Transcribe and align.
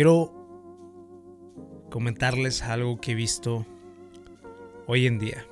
quiero 0.00 0.32
comentarles 1.90 2.62
algo 2.62 3.02
que 3.02 3.12
he 3.12 3.14
visto 3.14 3.66
hoy 4.86 5.06
en 5.06 5.18
día. 5.18 5.46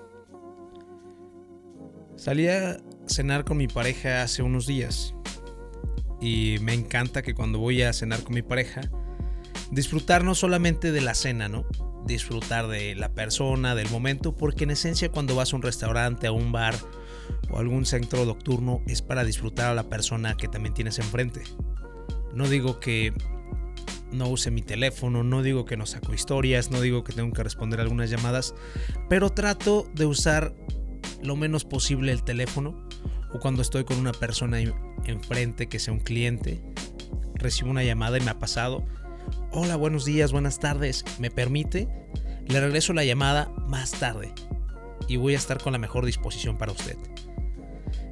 Salí 2.17 2.49
a 2.49 2.79
cenar 3.05 3.45
con 3.45 3.59
mi 3.59 3.69
pareja 3.69 4.23
hace 4.23 4.43
unos 4.43 4.67
días 4.67 5.15
y 6.23 6.57
me 6.63 6.73
encanta 6.73 7.21
que 7.21 7.35
cuando 7.35 7.59
voy 7.59 7.83
a 7.83 7.93
cenar 7.93 8.23
con 8.23 8.37
mi 8.37 8.41
pareja, 8.41 8.81
disfrutar 9.71 10.25
no 10.25 10.35
solamente 10.35 10.93
de 10.93 11.03
la 11.03 11.13
cena, 11.13 11.51
¿no? 11.51 11.67
Disfrutar 12.07 12.69
de 12.69 12.95
la 12.95 13.13
persona, 13.13 13.75
del 13.75 13.91
momento, 13.91 14.35
porque 14.35 14.65
en 14.65 14.71
esencia 14.71 15.11
cuando 15.11 15.37
vas 15.37 15.53
a 15.53 15.57
un 15.57 15.63
restaurante, 15.63 16.27
a 16.27 16.33
un 16.33 16.53
bar 16.53 16.75
o 17.51 17.59
algún 17.59 17.85
centro 17.85 18.25
nocturno 18.25 18.81
es 18.87 19.03
para 19.03 19.25
disfrutar 19.25 19.71
a 19.71 19.75
la 19.75 19.91
persona 19.91 20.39
que 20.39 20.49
también 20.49 20.73
tienes 20.73 20.99
enfrente. 20.99 21.43
No 22.33 22.49
digo 22.49 22.81
que 22.81 23.13
no 24.13 24.29
use 24.29 24.51
mi 24.51 24.63
teléfono, 24.63 25.23
no 25.25 25.43
digo 25.43 25.65
que 25.65 25.77
no 25.77 25.87
saco 25.87 26.15
historias, 26.15 26.71
no 26.71 26.81
digo 26.81 27.05
que 27.05 27.13
tengo 27.13 27.33
que 27.33 27.43
responder 27.43 27.81
algunas 27.81 28.11
llamadas, 28.11 28.55
pero 29.09 29.31
trato 29.31 29.87
de 29.95 30.07
usar 30.07 30.55
lo 31.23 31.37
menos 31.37 31.65
posible 31.65 32.13
el 32.13 32.23
teléfono 32.23 32.89
o 33.33 33.39
cuando 33.39 33.63
estoy 33.63 33.85
con 33.85 33.99
una 33.99 34.13
persona 34.13 34.59
enfrente 35.05 35.69
que 35.69 35.79
sea 35.79 35.93
un 35.93 36.01
cliente, 36.01 36.63
recibo 37.35 37.71
una 37.71 37.85
llamada 37.85 38.19
y 38.19 38.21
me 38.21 38.31
ha 38.31 38.39
pasado, 38.39 38.87
hola, 39.53 39.77
buenos 39.77 40.05
días, 40.05 40.33
buenas 40.33 40.59
tardes, 40.59 41.05
¿me 41.19 41.31
permite? 41.31 41.89
Le 42.47 42.61
regreso 42.61 42.93
la 42.93 43.05
llamada 43.05 43.51
más 43.67 43.93
tarde 43.93 44.33
y 45.07 45.17
voy 45.17 45.35
a 45.35 45.39
estar 45.39 45.61
con 45.61 45.73
la 45.73 45.79
mejor 45.79 46.07
disposición 46.07 46.57
para 46.57 46.73
usted. 46.73 46.97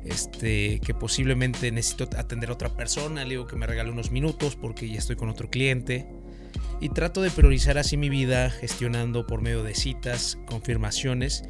Este, 0.07 0.81
que 0.81 0.95
posiblemente 0.95 1.73
necesito 1.73 2.09
atender 2.17 2.51
a 2.51 2.53
otra 2.53 2.69
persona, 2.69 3.25
le 3.25 3.31
digo 3.31 3.47
que 3.49 3.57
me 3.57 3.67
regale 3.67 3.91
unos 3.91 4.13
minutos 4.13 4.55
porque 4.55 4.89
ya 4.89 4.99
estoy 4.99 5.17
con 5.17 5.29
otro 5.29 5.51
cliente. 5.51 6.07
Y 6.81 6.91
trato 6.91 7.23
de 7.23 7.31
priorizar 7.31 7.77
así 7.77 7.97
mi 7.97 8.09
vida 8.09 8.51
gestionando 8.51 9.27
por 9.27 9.43
medio 9.43 9.63
de 9.63 9.75
citas, 9.75 10.39
confirmaciones 10.47 11.43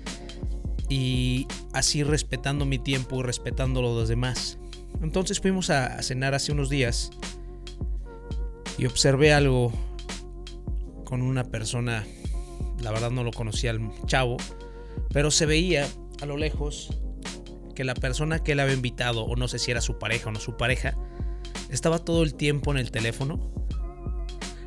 y 0.89 1.47
así 1.73 2.03
respetando 2.03 2.65
mi 2.65 2.79
tiempo 2.79 3.21
y 3.21 3.23
respetando 3.23 3.83
lo 3.83 3.91
de 3.91 4.01
los 4.01 4.09
demás. 4.09 4.59
Entonces 5.03 5.41
fuimos 5.41 5.69
a, 5.71 6.03
cenar 6.03 6.35
hace 6.35 6.53
unos 6.53 6.71
días 6.71 7.11
y 8.79 8.87
observé 8.87 9.35
algo 9.35 9.73
con 11.05 11.23
una 11.23 11.45
persona, 11.45 12.07
la 12.81 12.91
verdad 12.91 13.11
no 13.11 13.23
lo 13.23 13.33
conocía 13.33 13.71
al 13.71 13.81
chavo, 14.07 14.39
pero 15.13 15.31
se 15.31 15.45
veía 15.45 15.87
a 16.23 16.27
lo 16.27 16.37
lejos 16.37 16.91
que 17.77 17.85
la 17.85 17.95
persona 17.95 18.41
que 18.41 18.53
él 18.53 18.61
había 18.61 18.75
invitado, 18.75 19.23
o 19.23 19.37
no 19.37 19.47
sé 19.47 19.61
si 19.61 19.71
era 19.71 19.81
su 19.81 19.99
pareja 19.99 20.31
o 20.31 20.33
no 20.33 20.41
su 20.41 20.57
pareja, 20.57 20.97
estaba 21.71 22.01
todo 22.01 22.25
el 22.25 22.35
tiempo 22.35 22.73
en 22.73 22.79
el 22.79 22.91
teléfono, 22.91 23.53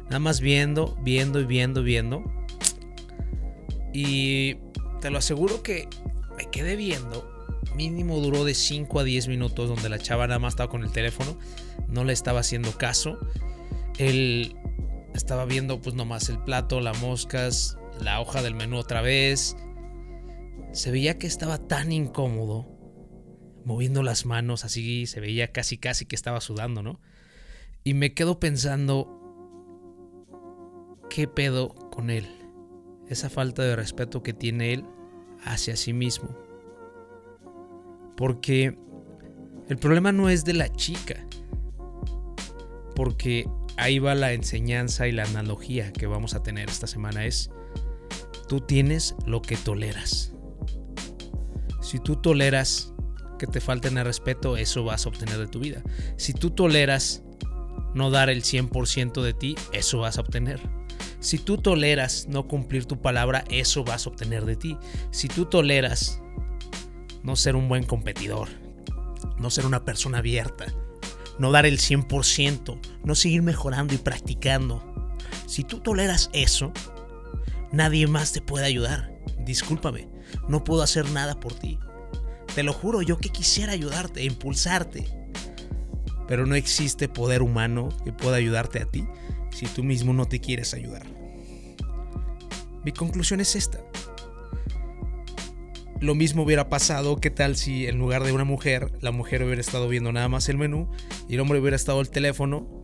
nada 0.06 0.20
más 0.20 0.40
viendo, 0.40 0.98
viendo 1.02 1.42
y 1.42 1.46
viendo, 1.46 1.84
viendo. 1.84 2.24
Y 3.94 4.56
te 5.02 5.10
lo 5.10 5.18
aseguro 5.18 5.62
que 5.64 5.90
me 6.38 6.50
quedé 6.50 6.78
viendo. 6.78 7.30
Mínimo 7.76 8.20
duró 8.20 8.46
de 8.46 8.54
5 8.54 9.00
a 9.00 9.04
10 9.04 9.28
minutos 9.28 9.70
donde 9.70 9.90
la 9.90 10.00
chava 10.00 10.28
nada 10.28 10.40
más 10.40 10.54
estaba 10.54 10.70
con 10.70 10.84
el 10.84 10.92
teléfono. 10.92 11.38
No 11.88 12.04
le 12.04 12.14
estaba 12.14 12.42
haciendo 12.42 12.72
caso. 12.78 13.20
Él 13.98 14.56
estaba 15.14 15.46
viendo 15.46 15.82
pues 15.82 15.96
nomás 15.96 16.30
el 16.30 16.40
plato, 16.40 16.80
las 16.82 17.02
moscas, 17.02 17.78
la 18.00 18.22
hoja 18.22 18.42
del 18.42 18.56
menú 18.56 18.78
otra 18.78 19.02
vez. 19.02 19.56
Se 20.72 20.92
veía 20.92 21.18
que 21.18 21.28
estaba 21.28 21.58
tan 21.58 21.92
incómodo. 21.92 22.79
Moviendo 23.70 24.02
las 24.02 24.26
manos 24.26 24.66
así. 24.66 25.06
Se 25.06 25.20
veía 25.20 25.52
casi 25.52 25.78
casi 25.78 26.08
que 26.08 26.16
estaba 26.16 26.42
sudando, 26.42 26.82
¿no? 26.82 27.00
Y 27.84 27.94
me 27.94 28.16
quedo 28.16 28.40
pensando. 28.40 29.16
¿Qué 31.08 31.28
pedo 31.28 31.76
con 31.92 32.10
él? 32.10 32.28
Esa 33.10 33.30
falta 33.30 33.62
de 33.62 33.76
respeto 33.76 34.24
que 34.24 34.34
tiene 34.34 34.74
él 34.74 34.86
hacia 35.44 35.76
sí 35.76 35.94
mismo. 35.94 36.36
Porque 38.18 38.76
el 39.68 39.78
problema 39.78 40.12
no 40.12 40.30
es 40.30 40.46
de 40.46 40.54
la 40.54 40.74
chica. 40.74 41.28
Porque 42.96 43.48
ahí 43.78 44.00
va 44.00 44.16
la 44.16 44.34
enseñanza 44.34 45.08
y 45.08 45.12
la 45.12 45.26
analogía 45.26 45.94
que 45.94 46.08
vamos 46.08 46.34
a 46.34 46.42
tener 46.42 46.72
esta 46.72 46.88
semana. 46.88 47.28
Es, 47.28 47.52
tú 48.48 48.62
tienes 48.62 49.14
lo 49.28 49.44
que 49.44 49.58
toleras. 49.58 50.34
Si 51.82 52.00
tú 52.00 52.16
toleras 52.16 52.94
que 53.40 53.48
te 53.48 53.60
falten 53.60 53.98
el 53.98 54.06
respeto, 54.06 54.56
eso 54.56 54.84
vas 54.84 55.08
a 55.08 55.10
obtener 55.10 55.40
de 55.40 55.48
tu 55.48 55.60
vida. 55.60 55.82
Si 56.18 56.34
tú 56.34 56.52
toleras 56.52 57.24
no 57.96 58.12
dar 58.12 58.30
el 58.30 58.44
100% 58.44 59.24
de 59.24 59.34
ti, 59.34 59.56
eso 59.74 59.98
vas 59.98 60.20
a 60.20 60.22
obtener. 60.22 60.60
Si 61.20 61.40
tú 61.40 61.58
toleras 61.58 62.28
no 62.30 62.48
cumplir 62.48 62.86
tu 62.86 63.02
palabra, 63.02 63.44
eso 63.50 63.84
vas 63.84 64.06
a 64.06 64.10
obtener 64.10 64.46
de 64.46 64.56
ti. 64.56 64.78
Si 65.12 65.28
tú 65.28 65.46
toleras 65.46 66.22
no 67.24 67.36
ser 67.36 67.56
un 67.56 67.68
buen 67.68 67.84
competidor, 67.84 68.48
no 69.38 69.50
ser 69.50 69.66
una 69.66 69.84
persona 69.84 70.20
abierta, 70.20 70.66
no 71.40 71.52
dar 71.52 71.66
el 71.66 71.80
100%, 71.80 72.80
no 73.04 73.16
seguir 73.16 73.42
mejorando 73.42 73.94
y 73.94 73.98
practicando. 73.98 74.84
Si 75.48 75.64
tú 75.64 75.80
toleras 75.80 76.30
eso, 76.34 76.72
nadie 77.72 78.08
más 78.08 78.32
te 78.32 78.42
puede 78.42 78.66
ayudar. 78.66 79.18
Discúlpame, 79.40 80.08
no 80.48 80.64
puedo 80.64 80.84
hacer 80.84 81.10
nada 81.10 81.40
por 81.40 81.54
ti. 81.54 81.80
Te 82.56 82.64
lo 82.64 82.74
juro, 82.74 83.02
yo 83.02 83.18
que 83.18 83.30
quisiera 83.30 83.74
ayudarte, 83.74 84.24
impulsarte. 84.24 85.06
Pero 86.28 86.46
no 86.46 86.56
existe 86.56 87.08
poder 87.08 87.42
humano 87.42 87.90
que 88.04 88.12
pueda 88.12 88.38
ayudarte 88.38 88.82
a 88.82 88.86
ti 88.86 89.08
si 89.52 89.66
tú 89.66 89.84
mismo 89.84 90.14
no 90.14 90.26
te 90.26 90.40
quieres 90.40 90.74
ayudar. 90.74 91.06
Mi 92.84 92.92
conclusión 92.92 93.42
es 93.42 93.56
esta. 93.56 93.80
Lo 96.00 96.16
mismo 96.16 96.44
hubiera 96.44 96.70
pasado, 96.70 97.18
¿qué 97.18 97.30
tal 97.30 97.58
si 97.58 97.86
en 97.88 97.98
lugar 97.98 98.24
de 98.24 98.32
una 98.32 98.46
mujer, 98.46 98.92
la 99.02 99.12
mujer 99.12 99.44
hubiera 99.44 99.60
estado 99.60 99.90
viendo 99.90 100.14
nada 100.14 100.30
más 100.30 100.48
el 100.48 100.58
menú 100.58 100.90
y 101.28 101.34
el 101.34 101.42
hombre 101.42 101.60
hubiera 101.60 101.76
estado 101.76 102.00
al 102.00 102.10
teléfono 102.10 102.80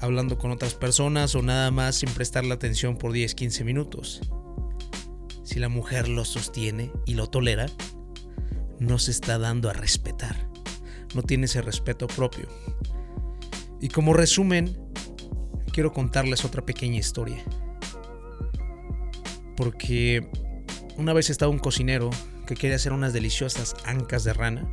hablando 0.00 0.36
con 0.36 0.50
otras 0.50 0.74
personas 0.74 1.36
o 1.36 1.42
nada 1.42 1.70
más 1.70 1.94
sin 1.96 2.10
prestarle 2.10 2.52
atención 2.52 2.96
por 2.96 3.12
10, 3.12 3.36
15 3.36 3.62
minutos? 3.62 4.20
Si 5.52 5.58
la 5.58 5.68
mujer 5.68 6.08
lo 6.08 6.24
sostiene 6.24 6.90
y 7.04 7.12
lo 7.12 7.26
tolera, 7.26 7.66
no 8.78 8.98
se 8.98 9.10
está 9.10 9.36
dando 9.38 9.68
a 9.68 9.74
respetar. 9.74 10.48
No 11.14 11.22
tiene 11.22 11.44
ese 11.44 11.60
respeto 11.60 12.06
propio. 12.06 12.48
Y 13.78 13.88
como 13.88 14.14
resumen, 14.14 14.74
quiero 15.70 15.92
contarles 15.92 16.46
otra 16.46 16.64
pequeña 16.64 16.98
historia. 16.98 17.44
Porque 19.54 20.26
una 20.96 21.12
vez 21.12 21.28
estaba 21.28 21.52
un 21.52 21.58
cocinero 21.58 22.08
que 22.46 22.54
quería 22.54 22.76
hacer 22.76 22.94
unas 22.94 23.12
deliciosas 23.12 23.76
ancas 23.84 24.24
de 24.24 24.32
rana 24.32 24.66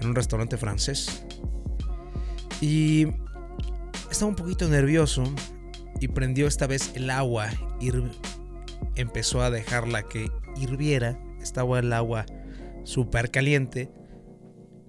en 0.00 0.08
un 0.08 0.16
restaurante 0.16 0.56
francés. 0.56 1.24
Y 2.60 3.06
estaba 4.10 4.30
un 4.30 4.34
poquito 4.34 4.66
nervioso 4.66 5.22
y 6.00 6.08
prendió 6.08 6.48
esta 6.48 6.66
vez 6.66 6.90
el 6.96 7.08
agua 7.08 7.50
y 7.78 7.92
empezó 8.96 9.42
a 9.42 9.50
dejarla 9.50 10.02
que 10.04 10.30
hirviera. 10.56 11.18
Estaba 11.40 11.78
el 11.78 11.92
agua 11.92 12.26
súper 12.84 13.30
caliente. 13.30 13.90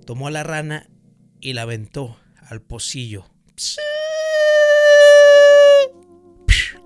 Tomó 0.05 0.27
a 0.27 0.31
la 0.31 0.43
rana 0.43 0.89
y 1.39 1.53
la 1.53 1.63
aventó 1.63 2.17
al 2.49 2.61
pocillo 2.61 3.25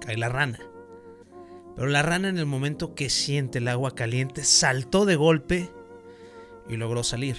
Cae 0.02 0.18
la 0.18 0.30
rana. 0.30 0.60
Pero 1.76 1.88
la 1.88 2.02
rana 2.02 2.30
en 2.30 2.38
el 2.38 2.46
momento 2.46 2.94
que 2.94 3.10
siente 3.10 3.60
el 3.60 3.68
agua 3.68 3.96
caliente 3.96 4.44
saltó 4.44 5.06
de 5.06 5.16
golpe 5.16 5.70
y 6.68 6.76
logró 6.78 7.04
salir. 7.04 7.38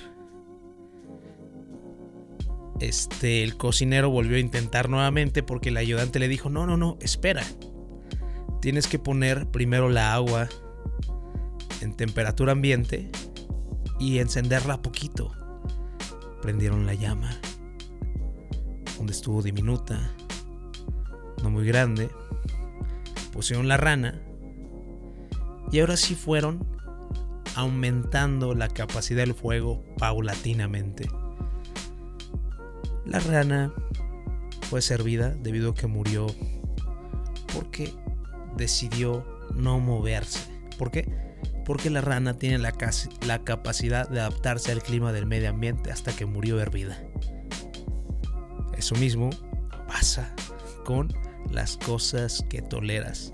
Este, 2.81 3.45
el 3.45 3.57
cocinero 3.57 4.11
volvió 4.11 4.37
a 4.37 4.41
intentar 4.41 4.89
nuevamente 4.89 5.43
porque 5.43 5.69
el 5.69 5.77
ayudante 5.77 6.19
le 6.19 6.29
dijo, 6.29 6.51
no, 6.51 6.67
no, 6.67 6.77
no, 6.77 6.97
espera. 7.01 7.45
Tienes 8.65 8.87
que 8.87 8.99
poner 8.99 9.47
primero 9.51 9.91
la 9.91 10.15
agua 10.15 10.49
en 11.83 11.95
temperatura 11.95 12.53
ambiente 12.53 13.11
y 14.01 14.21
encenderla 14.21 14.81
poquito. 14.81 15.33
Prendieron 16.41 16.87
la 16.87 16.95
llama 16.95 17.39
donde 18.97 19.13
estuvo 19.13 19.43
diminuta, 19.43 20.11
no 21.43 21.51
muy 21.51 21.67
grande, 21.67 22.09
pusieron 23.35 23.69
la 23.69 23.77
rana 23.77 24.23
y 25.71 25.81
ahora 25.81 25.99
sí 25.99 26.15
fueron 26.15 26.67
aumentando 27.57 28.55
la 28.55 28.69
capacidad 28.69 29.25
del 29.25 29.35
fuego 29.35 29.85
paulatinamente. 29.99 31.07
La 33.05 33.21
rana 33.21 33.75
fue 34.71 34.81
servida 34.81 35.35
debido 35.35 35.73
a 35.73 35.75
que 35.75 35.87
murió 35.87 36.29
porque 37.53 37.93
decidió 38.57 39.27
no 39.55 39.81
moverse. 39.81 40.41
¿Por 40.79 40.91
qué? 40.91 41.07
Porque 41.65 41.91
la 41.91 42.01
rana 42.01 42.35
tiene 42.35 42.59
la, 42.59 42.75
la 43.27 43.45
capacidad 43.45 44.09
de 44.09 44.21
adaptarse 44.21 44.73
al 44.73 44.83
clima 44.83 45.13
del 45.13 45.27
medio 45.27 45.51
ambiente 45.51 45.91
hasta 45.91 46.15
que 46.15 46.27
murió 46.27 46.61
hervida. 46.61 47.03
Eso 48.77 48.95
mismo 48.97 49.31
pasa 49.87 50.35
con 50.85 51.09
las 51.51 51.77
cosas 51.77 52.45
que 52.49 52.63
toleras. 52.63 53.33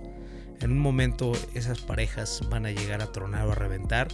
En 0.60 0.72
un 0.72 0.78
momento 0.78 1.32
esas 1.54 1.80
parejas 1.80 2.40
van 2.50 2.66
a 2.66 2.70
llegar 2.70 3.02
a 3.02 3.10
tronar 3.12 3.46
o 3.46 3.52
a 3.52 3.54
reventar 3.54 4.08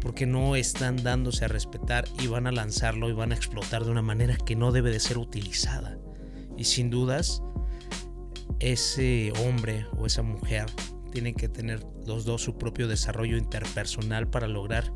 porque 0.00 0.26
no 0.26 0.56
están 0.56 1.02
dándose 1.02 1.44
a 1.44 1.48
respetar 1.48 2.04
y 2.20 2.26
van 2.26 2.46
a 2.46 2.52
lanzarlo 2.52 3.08
y 3.08 3.12
van 3.12 3.32
a 3.32 3.36
explotar 3.36 3.84
de 3.84 3.90
una 3.90 4.02
manera 4.02 4.36
que 4.36 4.56
no 4.56 4.72
debe 4.72 4.90
de 4.90 5.00
ser 5.00 5.16
utilizada. 5.16 5.98
Y 6.58 6.64
sin 6.64 6.90
dudas, 6.90 7.42
ese 8.60 9.32
hombre 9.44 9.86
o 9.96 10.06
esa 10.06 10.22
mujer 10.22 10.66
tienen 11.12 11.34
que 11.34 11.48
tener 11.48 11.84
los 12.06 12.24
dos 12.24 12.42
su 12.42 12.56
propio 12.58 12.88
desarrollo 12.88 13.36
interpersonal 13.36 14.28
para 14.28 14.48
lograr 14.48 14.92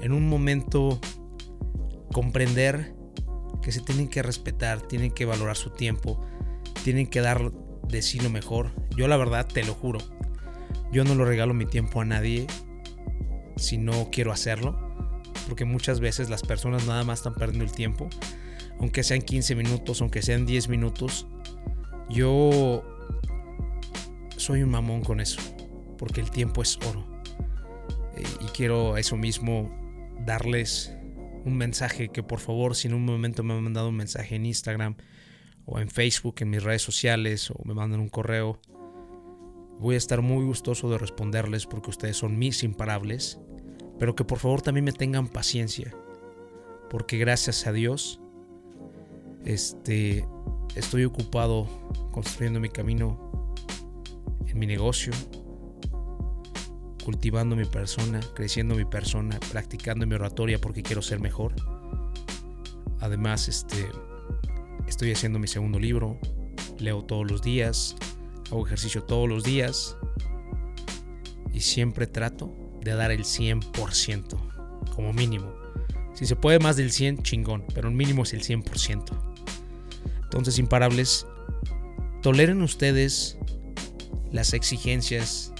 en 0.00 0.12
un 0.12 0.28
momento 0.28 1.00
comprender 2.12 2.94
que 3.62 3.72
se 3.72 3.80
tienen 3.80 4.08
que 4.08 4.22
respetar, 4.22 4.82
tienen 4.82 5.10
que 5.10 5.24
valorar 5.24 5.56
su 5.56 5.70
tiempo, 5.70 6.20
tienen 6.84 7.06
que 7.06 7.20
dar 7.20 7.50
de 7.88 8.02
sí 8.02 8.20
lo 8.20 8.30
mejor. 8.30 8.72
Yo 8.96 9.08
la 9.08 9.16
verdad 9.16 9.46
te 9.46 9.64
lo 9.64 9.74
juro, 9.74 10.00
yo 10.92 11.04
no 11.04 11.14
lo 11.14 11.24
regalo 11.24 11.54
mi 11.54 11.66
tiempo 11.66 12.00
a 12.00 12.04
nadie 12.04 12.46
si 13.56 13.78
no 13.78 14.10
quiero 14.10 14.32
hacerlo, 14.32 14.78
porque 15.48 15.64
muchas 15.64 16.00
veces 16.00 16.28
las 16.28 16.42
personas 16.42 16.86
nada 16.86 17.04
más 17.04 17.20
están 17.20 17.34
perdiendo 17.34 17.64
el 17.64 17.72
tiempo, 17.72 18.08
aunque 18.78 19.02
sean 19.02 19.22
15 19.22 19.54
minutos, 19.54 20.00
aunque 20.00 20.22
sean 20.22 20.46
10 20.46 20.68
minutos. 20.68 21.26
Yo 22.08 22.84
soy 24.36 24.62
un 24.62 24.70
mamón 24.70 25.02
con 25.02 25.20
eso, 25.20 25.40
porque 25.98 26.20
el 26.20 26.30
tiempo 26.30 26.62
es 26.62 26.78
oro. 26.88 27.04
Eh, 28.16 28.24
y 28.40 28.44
quiero 28.46 28.96
eso 28.96 29.16
mismo 29.16 29.70
darles 30.24 30.94
un 31.44 31.56
mensaje 31.56 32.08
que 32.08 32.22
por 32.22 32.40
favor, 32.40 32.74
si 32.74 32.88
en 32.88 32.94
un 32.94 33.04
momento 33.04 33.42
me 33.42 33.54
han 33.54 33.62
mandado 33.62 33.88
un 33.88 33.96
mensaje 33.96 34.36
en 34.36 34.46
Instagram 34.46 34.96
o 35.66 35.78
en 35.78 35.88
Facebook, 35.88 36.36
en 36.40 36.50
mis 36.50 36.62
redes 36.62 36.82
sociales 36.82 37.50
o 37.50 37.60
me 37.64 37.74
mandan 37.74 38.00
un 38.00 38.08
correo, 38.08 38.60
voy 39.78 39.94
a 39.94 39.98
estar 39.98 40.22
muy 40.22 40.44
gustoso 40.44 40.90
de 40.90 40.98
responderles 40.98 41.66
porque 41.66 41.90
ustedes 41.90 42.16
son 42.16 42.38
mis 42.38 42.62
imparables, 42.62 43.38
pero 43.98 44.14
que 44.14 44.24
por 44.24 44.38
favor 44.38 44.62
también 44.62 44.84
me 44.84 44.92
tengan 44.92 45.28
paciencia, 45.28 45.94
porque 46.90 47.18
gracias 47.18 47.66
a 47.66 47.72
Dios 47.72 48.20
este 49.44 50.26
estoy 50.74 51.04
ocupado 51.04 51.68
construyendo 52.10 52.60
mi 52.60 52.68
camino 52.68 53.50
en 54.46 54.58
mi 54.58 54.66
negocio, 54.66 55.12
cultivando 57.04 57.56
mi 57.56 57.64
persona, 57.64 58.20
creciendo 58.34 58.74
mi 58.74 58.84
persona, 58.84 59.38
practicando 59.50 60.06
mi 60.06 60.14
oratoria 60.14 60.60
porque 60.60 60.82
quiero 60.82 61.02
ser 61.02 61.20
mejor. 61.20 61.54
Además, 63.00 63.48
este, 63.48 63.88
estoy 64.86 65.12
haciendo 65.12 65.38
mi 65.38 65.46
segundo 65.46 65.78
libro, 65.78 66.18
leo 66.78 67.04
todos 67.04 67.30
los 67.30 67.42
días, 67.42 67.96
hago 68.50 68.66
ejercicio 68.66 69.02
todos 69.02 69.28
los 69.28 69.44
días 69.44 69.96
y 71.52 71.60
siempre 71.60 72.06
trato 72.06 72.52
de 72.80 72.94
dar 72.94 73.10
el 73.10 73.24
100% 73.24 74.38
como 74.94 75.12
mínimo. 75.12 75.52
Si 76.14 76.26
se 76.26 76.36
puede 76.36 76.58
más 76.60 76.76
del 76.76 76.92
100, 76.92 77.22
chingón, 77.22 77.64
pero 77.74 77.88
el 77.88 77.94
mínimo 77.94 78.22
es 78.22 78.32
el 78.34 78.42
100%. 78.42 79.33
Entonces, 80.34 80.58
imparables, 80.58 81.26
toleren 82.20 82.60
ustedes 82.60 83.38
las 84.30 84.52
exigencias 84.52 85.54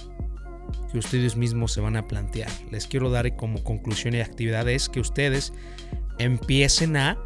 ustedes 0.97 1.35
mismos 1.35 1.73
se 1.73 1.81
van 1.81 1.95
a 1.95 2.07
plantear. 2.07 2.49
Les 2.71 2.87
quiero 2.87 3.09
dar 3.09 3.35
como 3.35 3.63
conclusión 3.63 4.15
y 4.15 4.21
actividades 4.21 4.89
que 4.89 4.99
ustedes 4.99 5.53
empiecen 6.19 6.97
a 6.97 7.17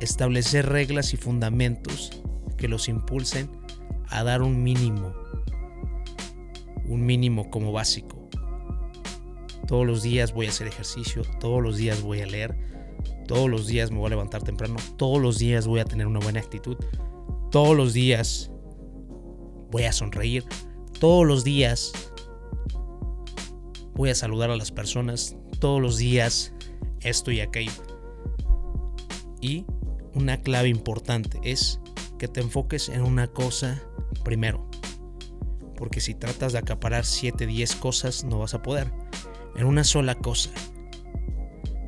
establecer 0.00 0.68
reglas 0.68 1.12
y 1.12 1.16
fundamentos 1.16 2.22
que 2.56 2.68
los 2.68 2.88
impulsen 2.88 3.50
a 4.08 4.24
dar 4.24 4.42
un 4.42 4.62
mínimo. 4.62 5.14
Un 6.84 7.06
mínimo 7.06 7.50
como 7.50 7.72
básico. 7.72 8.28
Todos 9.66 9.86
los 9.86 10.02
días 10.02 10.32
voy 10.32 10.46
a 10.46 10.48
hacer 10.48 10.66
ejercicio, 10.66 11.22
todos 11.38 11.62
los 11.62 11.76
días 11.76 12.02
voy 12.02 12.20
a 12.20 12.26
leer, 12.26 12.56
todos 13.30 13.48
los 13.48 13.68
días 13.68 13.92
me 13.92 13.98
voy 13.98 14.08
a 14.08 14.10
levantar 14.10 14.42
temprano, 14.42 14.74
todos 14.96 15.22
los 15.22 15.38
días 15.38 15.68
voy 15.68 15.78
a 15.78 15.84
tener 15.84 16.08
una 16.08 16.18
buena 16.18 16.40
actitud, 16.40 16.76
todos 17.52 17.76
los 17.76 17.92
días 17.92 18.50
voy 19.70 19.84
a 19.84 19.92
sonreír, 19.92 20.44
todos 20.98 21.24
los 21.24 21.44
días 21.44 21.92
voy 23.94 24.10
a 24.10 24.16
saludar 24.16 24.50
a 24.50 24.56
las 24.56 24.72
personas 24.72 25.36
todos 25.60 25.80
los 25.80 25.96
días, 25.96 26.52
esto 27.02 27.30
y 27.30 27.38
aquello. 27.38 27.70
Y 29.40 29.64
una 30.12 30.42
clave 30.42 30.68
importante 30.68 31.38
es 31.44 31.78
que 32.18 32.26
te 32.26 32.40
enfoques 32.40 32.88
en 32.88 33.02
una 33.02 33.28
cosa 33.28 33.80
primero. 34.24 34.68
Porque 35.76 36.00
si 36.00 36.14
tratas 36.14 36.52
de 36.52 36.58
acaparar 36.58 37.06
7, 37.06 37.46
10 37.46 37.76
cosas, 37.76 38.24
no 38.24 38.40
vas 38.40 38.54
a 38.54 38.62
poder. 38.62 38.92
En 39.54 39.66
una 39.66 39.84
sola 39.84 40.16
cosa. 40.16 40.50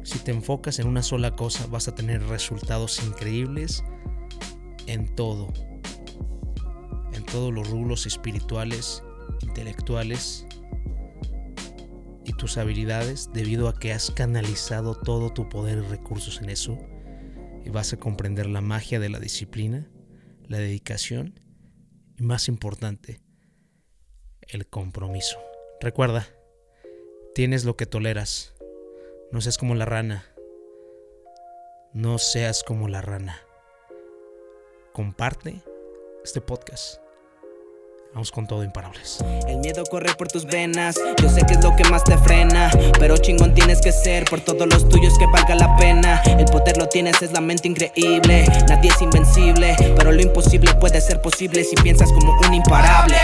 Si 0.05 0.19
te 0.19 0.33
enfocas 0.33 0.79
en 0.79 0.89
una 0.89 1.03
sola 1.03 1.37
cosa, 1.37 1.67
vas 1.67 1.89
a 1.89 1.95
tener 1.95 2.23
resultados 2.27 3.03
increíbles 3.05 3.85
en 4.87 5.15
todo. 5.15 5.53
En 7.13 7.25
todos 7.25 7.53
los 7.53 7.71
rubros 7.71 8.07
espirituales, 8.07 9.03
intelectuales 9.43 10.47
y 12.25 12.33
tus 12.33 12.59
habilidades 12.59 13.31
debido 13.33 13.69
a 13.69 13.79
que 13.79 13.93
has 13.93 14.11
canalizado 14.11 14.95
todo 14.95 15.33
tu 15.33 15.49
poder 15.49 15.79
y 15.79 15.83
recursos 15.83 16.41
en 16.41 16.51
eso 16.51 16.79
y 17.65 17.71
vas 17.71 17.93
a 17.93 17.97
comprender 17.97 18.47
la 18.47 18.61
magia 18.61 18.99
de 18.99 19.09
la 19.09 19.21
disciplina, 19.21 19.89
la 20.49 20.59
dedicación 20.59 21.41
y 22.19 22.23
más 22.23 22.49
importante, 22.49 23.21
el 24.49 24.67
compromiso. 24.67 25.39
Recuerda, 25.81 26.27
tienes 27.35 27.65
lo 27.65 27.77
que 27.77 27.87
toleras. 27.87 28.52
No 29.33 29.41
seas 29.41 29.57
como 29.57 29.75
la 29.75 29.87
rana. 29.87 30.27
No 31.95 32.19
seas 32.19 32.63
como 32.63 32.87
la 32.87 33.01
rana. 33.01 33.41
Comparte 34.93 35.63
este 36.23 36.43
podcast. 36.43 36.99
Vamos 38.13 38.31
con 38.31 38.47
todo 38.47 38.63
imparables. 38.63 39.25
El 39.49 39.61
miedo 39.61 39.85
corre 39.91 40.15
por 40.17 40.29
tus 40.29 40.45
venas, 40.45 40.97
yo 41.23 41.31
sé 41.31 41.47
que 41.47 41.55
es 41.55 41.65
lo 41.65 41.75
que 41.77 41.85
más 41.85 42.05
te 42.05 42.19
frena, 42.19 42.71
pero 42.99 43.17
chingón 43.17 43.55
tienes 43.55 43.81
que 43.81 43.91
ser 43.91 44.27
por 44.27 44.43
todos 44.43 44.67
los 44.69 44.87
tuyos 44.87 45.19
que 45.19 45.25
valga 45.25 45.55
la 45.55 45.75
pena. 45.77 46.21
El 46.27 46.45
poder 46.45 46.77
lo 46.77 46.91
tienes, 46.91 47.23
es 47.23 47.33
la 47.33 47.41
mente 47.41 47.69
increíble, 47.69 48.45
nadie 48.69 48.91
es 48.91 49.01
invencible, 49.01 49.75
pero 49.97 50.13
lo 50.13 50.21
imposible 50.21 50.75
puede 50.75 51.01
ser 51.01 51.23
posible 51.23 51.65
si 51.65 51.75
piensas 51.77 52.13
como 52.13 52.39
un 52.39 52.53
imparable. 52.53 53.17